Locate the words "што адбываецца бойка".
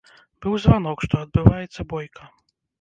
1.09-2.29